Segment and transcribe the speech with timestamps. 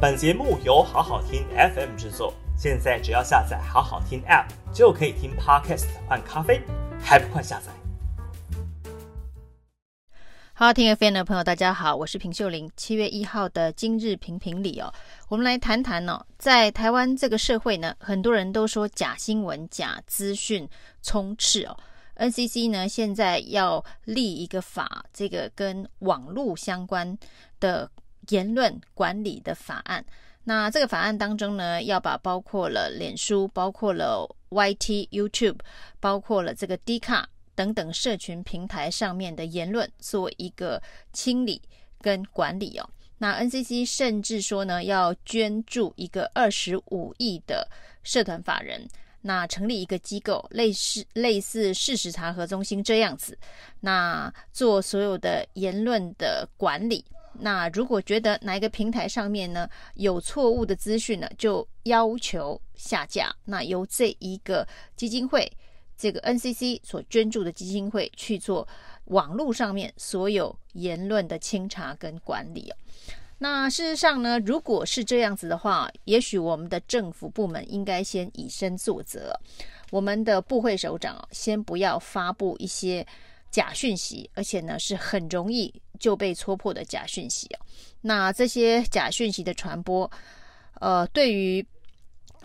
[0.00, 6.62] 本节目由好好听 FM 制作，现在只要下载好好听 App 就可以听 Podcast 换咖啡，
[7.02, 7.72] 还不快下载？
[10.52, 12.70] 好好听 FM 的朋友，大家好，我是平秀玲。
[12.76, 14.94] 七月一号的今日评评理哦，
[15.28, 20.68] 我们来谈谈哦，在台湾这个社会呢，很多人都说假新闻、假资讯
[21.02, 21.76] 充斥哦。
[22.14, 27.18] NCC 呢，现在要立一个法，这个跟网络相关
[27.58, 27.90] 的
[28.28, 30.04] 言论管理的法案。
[30.44, 35.58] 那这个法案当中呢，要把包括了脸书、包括了 YT、YouTube、
[36.00, 41.60] 包括了这个 D 卡等等社群平台上面的言论做一个清理
[42.00, 42.88] 跟管理哦。
[43.18, 47.68] 那 NCC 甚至说呢，要捐助一个二十五亿的
[48.02, 48.88] 社团法人。
[49.20, 53.36] 那成立一个机构，类似类似事实查核中心这样子，
[53.80, 57.04] 那做所有的言论的管理。
[57.40, 63.34] 那如果觉得哪一个平台上面呢有错误的资讯呢，就要求下架。
[63.44, 65.50] 那由这一个基金会，
[65.96, 68.66] 这个 NCC 所捐助的基金会去做
[69.06, 72.72] 网络上面所有言论的清查跟管理。
[73.40, 79.32] 那事实上呢，如果是这样子的话，也许我们的政府部门应该先以身作则，
[79.90, 83.06] 我们的部会首长先不要发布一些
[83.50, 87.48] 假讯息，而且呢是很容易就被戳破的假讯息。
[88.00, 90.10] 那这些假讯息的传播，
[90.80, 91.66] 呃，对于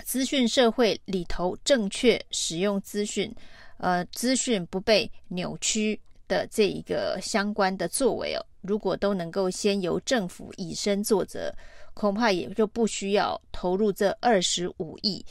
[0.03, 3.33] 资讯社会里头正确使用资讯，
[3.77, 8.45] 呃，资讯不被扭曲的这一个相关的作为哦。
[8.61, 11.53] 如果都能够先由政府以身作则，
[11.93, 15.23] 恐怕也就不需要投入这二十五亿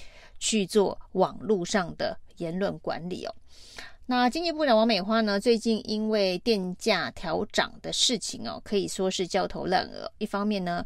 [0.42, 3.32] 去做网络上的言论管理哦。
[4.06, 10.10] 那经济部长王美花呢，最近因为电价调涨的事情哦，可以说是焦头烂额。
[10.18, 10.84] 一方面呢，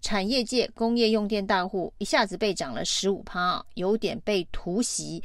[0.00, 5.22] 产业界工业用电大户一下子被涨了十五趴，有点被突袭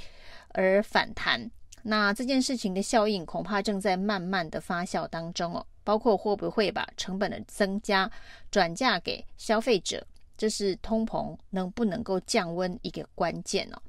[0.49, 1.49] 而反弹。
[1.81, 5.65] 那这件事情的效应恐怕正在慢慢的发酵当中哦。
[5.83, 8.09] 包括会不会把成本的增加
[8.51, 10.05] 转嫁给消费者，
[10.41, 13.79] 这是通膨能不能够降温一个关键哦。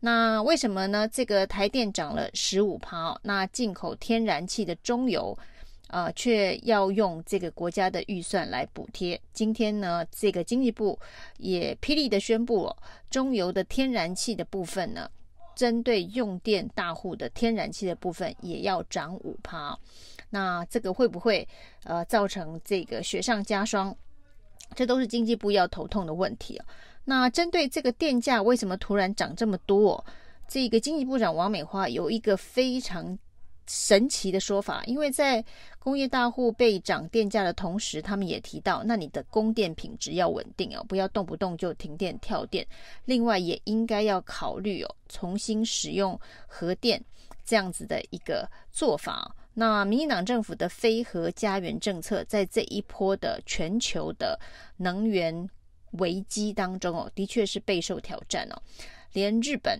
[0.00, 1.08] 那为什么呢？
[1.08, 5.34] 这个台电涨了十五趴，那进口天然气的中油，
[5.88, 9.18] 呃，却要用这个国家的预算来补贴。
[9.32, 10.98] 今天呢，这个经济部
[11.38, 12.76] 也霹雳的宣布哦，
[13.08, 15.10] 中油的天然气的部分呢，
[15.56, 19.74] 针对用电大户的天然气的部分也要涨五趴。
[20.28, 21.48] 那这个会不会
[21.84, 23.96] 呃造成这个雪上加霜？
[24.74, 26.66] 这都是经济部要头痛的问题啊。
[27.04, 30.04] 那针对这个电价为什么突然涨这么多？
[30.46, 33.18] 这个经济部长王美花有一个非常
[33.66, 35.42] 神奇的说法，因为在
[35.78, 42.66] 工业大户被涨电价的同时，他们也提到，那你的供电品质要稳定哦，不要动不动就停电跳电。
[43.06, 47.02] 另外，也应该要考虑哦，重新使用核电
[47.44, 49.34] 这样子的一个做法。
[49.54, 54.38] 那民进党政府的非核家园政策，在这一波的全球的
[54.78, 55.48] 能源
[55.92, 58.60] 危机当中哦，的确是备受挑战哦。
[59.12, 59.78] 连日本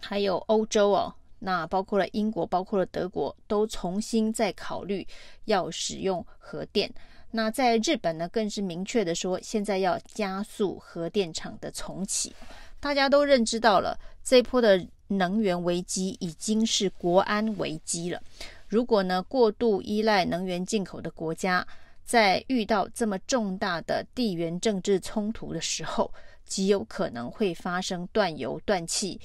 [0.00, 5.06] 还有欧洲哦，那包括了英国，包括了德国，都重新在考虑
[5.44, 6.92] 要使用核电。
[7.30, 12.34] 那在日本呢，更是明确的说，现在要加速核电厂的重启。
[12.80, 18.20] 大家都认知到了，这一波的能源危机已经是国安危机了。
[18.70, 21.66] 如果呢，过度依赖能源进口的国家，
[22.04, 26.08] 在遇到这么重大的地缘政治冲突的时候，
[26.44, 29.20] 极有可能会发生断油、断气、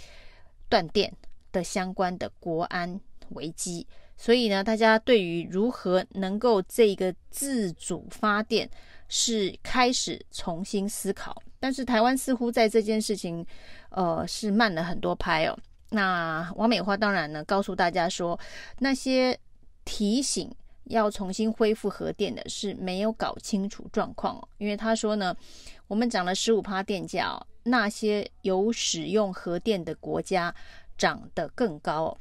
[0.68, 1.14] 断电
[1.52, 3.86] 的相关的国安危机。
[4.18, 8.68] 所以呢，大家对于如何能够这个自主发电
[9.10, 11.40] 是开始重新思考。
[11.60, 13.46] 但是台湾似乎在这件事情，
[13.90, 15.56] 呃，是慢了很多拍哦。
[15.96, 18.38] 那王美花当然呢，告诉大家说，
[18.80, 19.40] 那些
[19.86, 25.34] 提醒要重新恢复核电的是没有搞清楚状况哦，因为他说呢，
[25.88, 30.54] 我们涨了十五趴电价哦，那些有使用核电的国家
[30.98, 32.18] 涨得更高哦。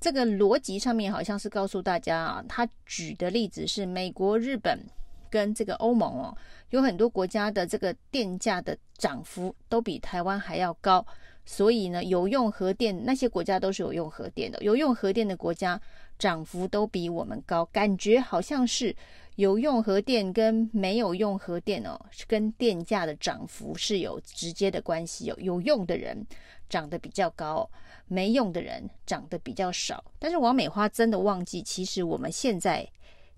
[0.00, 4.80] 这个逻辑上面好像是告诉大家啊，他举的例子是美国、日本
[5.28, 6.34] 跟这个欧盟哦，
[6.70, 11.06] 有很多国家的这个电价的涨幅都比台湾还要高。
[11.50, 15.80] 所以呢，有用核电那些国家都是有用核电的，有用核电的国家
[16.18, 18.94] 涨幅都比我们高，感觉好像是
[19.36, 25.36] 有用核电跟没有用核电哦，跟电价的涨幅是有直接的关系哦。
[25.38, 26.22] 有用的人
[26.68, 27.66] 涨得比较高，
[28.08, 30.04] 没用的人涨得比较少。
[30.18, 32.86] 但是王美花真的忘记，其实我们现在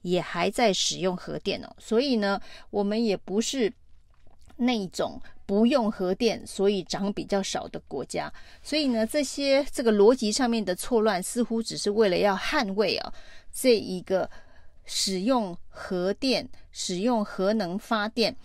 [0.02, 2.40] 也还在使用核电哦，所以呢，
[2.70, 3.72] 我们也不是。
[4.62, 5.18] 那种
[5.50, 8.32] 不用核电，所以涨比较少的国家。
[8.62, 13.12] 所以呢，这些这个逻辑上面的错乱，似乎只是为了要捍卫啊
[13.52, 14.30] 这一个
[14.84, 18.36] 使用核电、使用核能发电。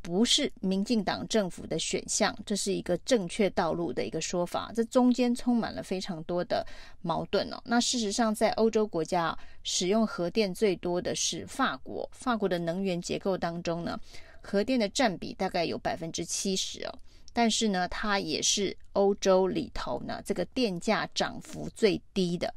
[0.00, 4.70] 不是民进党政府的选项，这是一个正确道路的一个说法。
[4.76, 6.64] 这中间充满了非常多的
[7.00, 7.58] 矛盾哦。
[7.64, 13.98] 那事实上，在欧洲国家使用核电最多的是法国，法国的能源结构当中呢，
[14.44, 16.98] 核电的占比大概有百分之七十哦。
[17.32, 22.54] 但是呢，它也是欧洲里头呢这个电价涨幅最低的。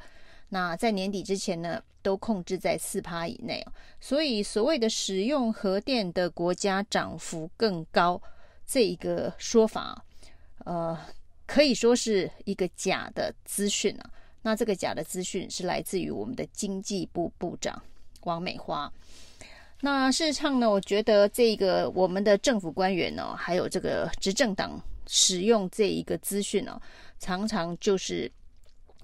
[0.50, 8.22] 那在年底之前呢，都控制在四趴以内哦，所以所谓的使用核电的国家涨幅更高，
[8.66, 10.06] 这一个说法，
[10.60, 10.98] 呃，
[11.46, 14.10] 可以说是一个假的资讯啊。
[14.44, 17.82] 那这个假的资讯是来自于我们的经济部部长
[18.22, 18.90] 王美花。
[19.82, 26.82] 那事实上呢，我觉得这个我们的政府官员呢，还有这个执政党使用这一个资讯呢，
[27.20, 28.32] 常常就是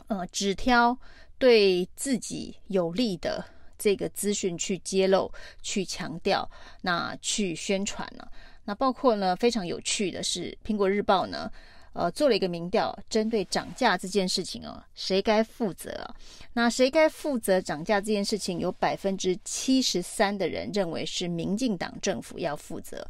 [0.08, 0.98] 呃只挑。
[1.40, 3.44] 对自己有利的
[3.78, 5.30] 这个资讯去揭露、
[5.62, 6.50] 去强调、
[6.84, 8.26] 那去宣传呢？
[8.64, 11.52] 那包括呢，非常有趣的是，《苹果日报》呢，
[11.94, 16.16] 呃，做了一个民调，针对涨价这件事情哦，谁该负责啊？
[16.54, 18.60] 那谁该负责涨价这件事情？
[18.60, 23.08] 有百分之七十三的人认为是民进党政府要负责。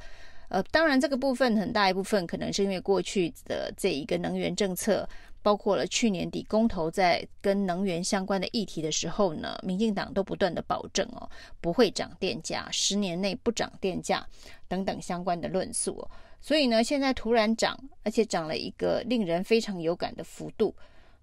[0.49, 5.07] 呃，当然这个部分很大一部分可能是因为过去的这一个能源政策。
[5.41, 11.29] 包括了去年底公投在跟能源相关的议题的时候呢，民进党都不断的保证哦，
[11.59, 14.25] 不会涨电价，十年内不涨电价
[14.69, 16.07] 等等相关的论述。
[16.43, 20.75] 所以呢，现在突然涨，而且涨了一个令人非常有感的幅度，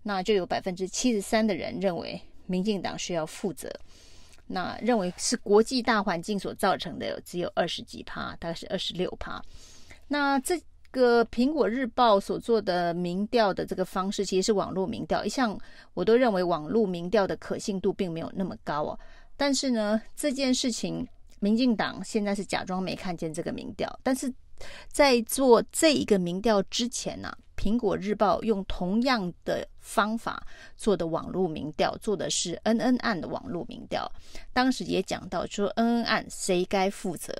[0.02, 3.70] 那就有百分之七十三的人认为民进党需要负责，
[4.46, 9.40] 那认为是国际大环境所造成的，只有二十几趴，大概是二十六趴。
[10.08, 10.60] 那这。
[10.92, 15.24] 个苹果日报所做的民调的这个方式，其实是网络民调。
[15.24, 15.56] 一向
[15.94, 18.98] 我都认为网络民调的可信度并没有那么高哦。
[19.36, 21.06] 但是呢，这件事情，
[21.38, 24.00] 民进党现在是假装没看见这个民调。
[24.02, 24.34] 但是
[24.88, 30.46] 在做这一个民调之前呢、啊，苹果日报用同样的方法
[30.76, 34.10] 做的网络民调，做的是恩恩案的网络民调。
[34.52, 37.32] 当时也讲到说，恩恩案谁该负责？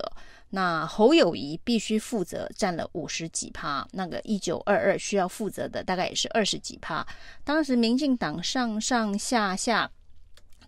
[0.51, 3.87] 那侯友宜必须负责，占了五十几趴。
[3.93, 7.07] 那个一九二二需要负责的大概也是二十几趴。
[7.45, 9.91] 当时民进党上上下下。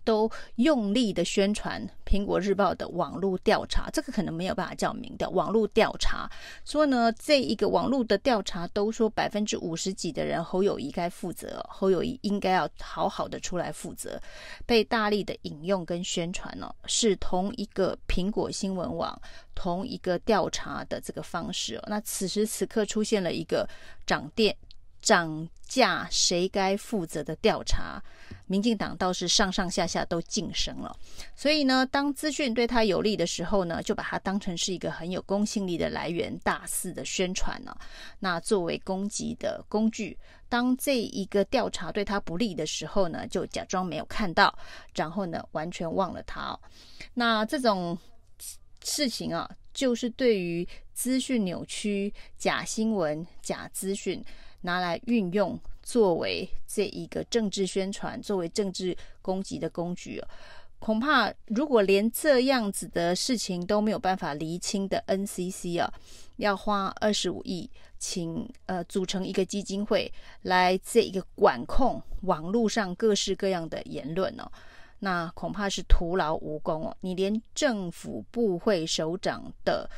[0.03, 6.29] 都用力的宣传《苹果日报》的网络调查，这个可能没有办法叫民调，网络调查
[6.65, 14.21] 说呢，这一个网络的调查都说百分之五十几的人侯友谊该负责，侯友谊应该要好好的出来负责，
[14.65, 19.19] 被大力的引用跟宣传哦，是同一个苹果新闻网
[19.55, 21.83] 同一个调查的这个方式哦。
[21.87, 23.67] 那此时此刻出现了一个
[24.05, 24.55] 涨电
[25.03, 28.01] 涨价谁该负责的调查。
[28.47, 30.95] 民进党倒是上上下下都晋升了，
[31.35, 37.75] 所以呢，当资讯对他有利的时候呢，就把它当成是一个很有公信力的来源，大肆的宣传了。
[38.19, 40.17] 那作为攻击的工具，
[40.49, 44.53] 当这一个调查对他不利的时候呢，就假装没有看到，
[44.93, 46.57] 然后呢，完全忘了他。
[47.13, 47.97] 那这种
[48.83, 54.23] 事情啊，就是对于资讯扭曲、假新闻、假资讯
[54.63, 55.57] 拿来运用。
[55.85, 60.27] 作为这一个政治宣传、作为政治攻击的工具哦，
[60.79, 65.93] 恐怕如果连这样子的事情都没有办法厘清的 NCC 啊，
[66.37, 70.09] 要花二十五亿请呃组成一个基金会
[70.43, 74.49] 来这一个管控网络上各式各样的言论哦，
[74.99, 76.95] 那恐怕是徒劳无功哦。
[77.01, 79.89] 你连政府部会首长的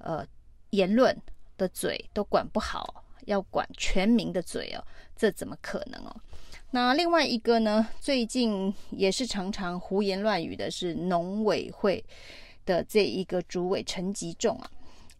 [0.00, 0.26] 呃
[0.70, 1.16] 言论
[1.56, 3.04] 的嘴都管不好。
[3.28, 4.82] 要管全民的嘴哦，
[5.14, 6.16] 这怎么可能哦？
[6.70, 7.86] 那另外一个呢？
[8.00, 12.02] 最近也是常常胡言乱语的是农委会
[12.64, 14.70] 的这一个主委陈吉仲啊。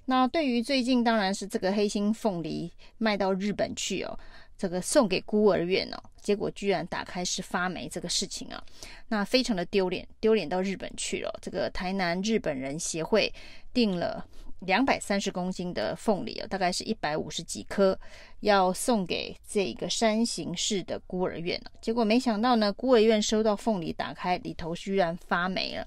[0.06, 4.18] 那对于最近当然是这个黑心凤梨卖到日本去哦，
[4.56, 8.62] 这个送给孤儿院哦，结果居然打开是发霉这个事情啊，
[9.08, 11.38] 那非常的丢脸，丢脸到日本去了。
[11.42, 13.32] 这个台南日本人协会
[13.74, 14.26] 定了。
[14.60, 17.98] 两百三十公斤的凤梨啊，大概是一百五十几颗，
[18.40, 21.60] 要送给这个山形市的孤儿院。
[21.80, 25.86] 结果没想到呢，孤儿院收到凤梨，打开里头居然发霉了。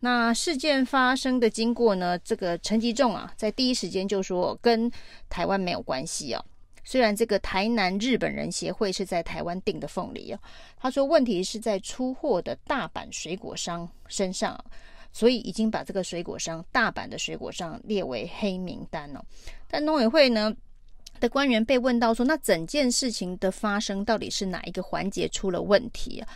[0.00, 4.90] 那事件发生的经过呢，这个陈吉仲啊，在第一时间就说跟
[5.28, 6.44] 台湾没有关系啊。
[6.84, 10.40] 虽然这个台南日本人协会是在台湾订的凤梨啊，
[10.76, 14.62] 他说问题是在出货的大阪水果商身上。
[15.12, 19.24] 所以已经把这个水果商大阪的水果商列为黑名单了。
[19.68, 20.54] 但农委会呢
[21.20, 26.28] 的官员被问到说，那整件事情的发生到底是哪一个环节出了问题啊？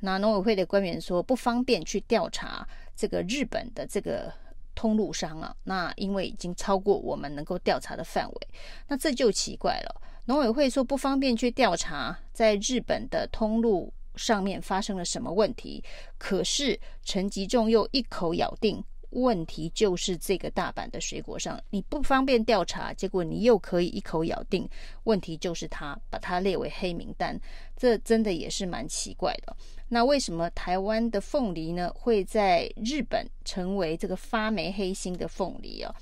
[0.00, 4.30] 那农委会的官员说不方便去调查这个日本的这个
[4.74, 8.48] 通路商啊，那因为已经超过我们能够调查的范围，
[8.88, 10.02] 那这就奇怪了。
[10.26, 15.82] 农委会说不方便去调查在日本的通路上面发生了什么问题，
[16.18, 18.82] 可是陈吉仲又一口咬定。
[19.16, 24.68] 问题就是这个大阪的水果商，你不方便调查，结果你又可以一口咬定
[25.04, 27.40] 问题就是他，把他列为黑名单，
[27.76, 29.56] 这真的也是蛮奇怪的。
[29.88, 35.94] 那为什么台湾的凤梨呢，会在日本成为这个发霉黑心的凤梨啊？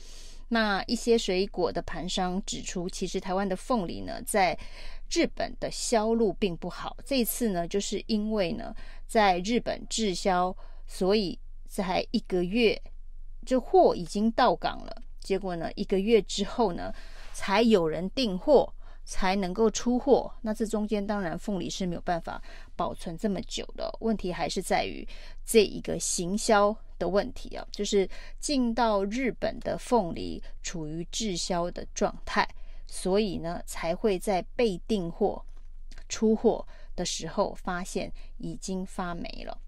[0.48, 4.58] 那一些水果的盘商指出，其实台湾的凤梨呢，在
[5.12, 6.96] 日本的销路并不好。
[7.04, 8.74] 这次呢，就是因为呢，
[9.06, 11.38] 在日本滞销，所以
[11.68, 12.80] 在一个月。
[13.44, 16.94] 这货已经到港了，结果呢，一个月之后呢，
[17.32, 18.72] 才有人订货，
[19.04, 20.32] 才能够出货。
[20.42, 22.40] 那这中间当然凤梨是没有办法
[22.76, 25.04] 保存这么久的，问题还是在于
[25.44, 32.48] 这一个行销的问题啊，就是进到日本的凤梨处于滞销的状态，
[32.86, 35.44] 所以呢，才会在被订货
[36.08, 39.58] 出货的时候发现已经发霉了。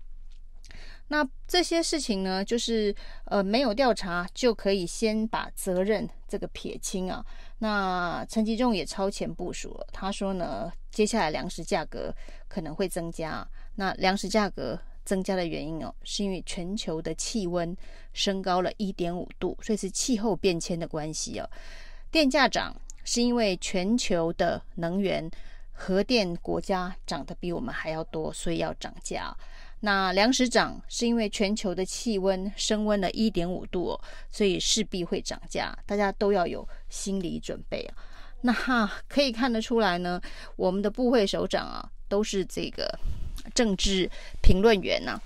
[1.08, 2.94] 那这些事情呢，就是
[3.26, 7.24] 呃没有调查就可以先把责任这个撇清啊。
[7.58, 12.12] 那陈吉仲也超前部署了，他说呢，接下来粮食价格
[12.48, 13.46] 可能会增加。
[13.74, 17.76] 那粮食价格增加的原因哦，是因为全球的气温
[18.14, 21.48] 升高了一点五度，所以是气候变迁的关系哦。
[22.10, 25.30] 电价涨是因为全球的能源
[25.72, 29.36] 核电国家涨得比我们还要多，所以要涨价。
[29.80, 37.94] 那粮食涨是因为全球的气温升温了一点五度，所以势必会涨价，大家都要有心理准备啊。
[38.40, 40.20] 那哈可以看得出来呢，
[40.56, 42.98] 我们的部会首长啊都是这个
[43.54, 44.10] 政治
[44.42, 45.22] 评论员呐、啊。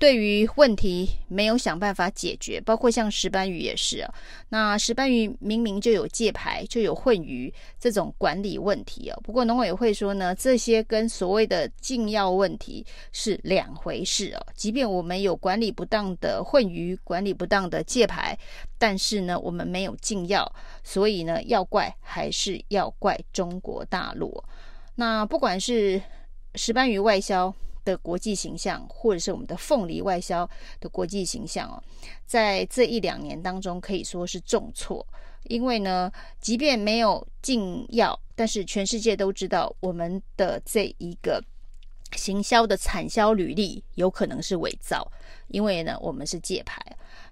[0.00, 4.14] 对于问题没有想办法解决，包括像石斑鱼也是啊。
[4.48, 9.18] 那石斑鱼明明就有借牌，就有混鱼这种管理问题啊。
[9.22, 14.46] 不过农委会说呢，这些跟所谓的禁药问题是两回事哦。
[14.54, 18.34] 即便我们有管理不当的混鱼，管理不当的借牌，
[18.78, 20.50] 但是呢，我们没有禁药，
[20.82, 24.42] 所以呢，要怪还是要怪中国大陆。
[24.94, 26.00] 那不管是
[26.54, 27.54] 石斑鱼外销。
[27.90, 31.82] 的国际形象，或者是我们的凤梨外销的国际形象哦，
[32.24, 35.04] 在这一两年当中可以说是重挫，
[35.44, 41.42] 因为呢，即便没有禁药，但是全世界都知道我们的这一个
[42.16, 45.10] 行销的产销履历有可能是伪造，
[45.48, 46.80] 因为呢，我们是借牌。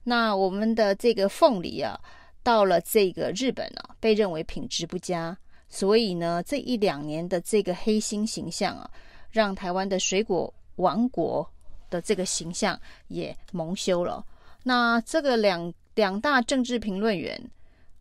[0.04, 1.98] 那我们的这个凤梨啊，
[2.42, 5.36] 到了这个日本啊，被认为品质不佳，
[5.68, 8.90] 所以呢，这一两年的这个黑心形象啊。
[9.30, 11.48] 让台湾的水果王国
[11.90, 14.24] 的这个形象也蒙羞了。
[14.62, 17.50] 那这个两两大政治评论员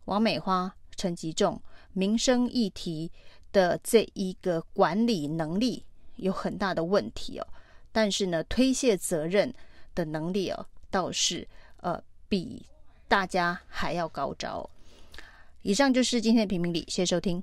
[0.04, 1.60] 王美花、陈吉仲，
[1.92, 3.10] 民生议题
[3.52, 5.84] 的这一个管理能力
[6.16, 7.46] 有很大的问题哦。
[7.92, 9.52] 但是呢，推卸责任
[9.94, 11.46] 的能力哦，倒是
[11.78, 12.64] 呃比
[13.08, 14.68] 大家还要高招。
[15.62, 17.42] 以上就是今天的评评理，谢谢收听。